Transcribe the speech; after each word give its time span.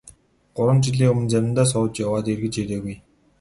Гурван 0.59 0.79
жилийн 0.87 1.11
өмнө 1.13 1.31
завиндаа 1.33 1.65
сууж 1.73 1.93
яваад 2.05 2.25
эргэж 2.33 2.53
ирээгүй. 2.63 2.95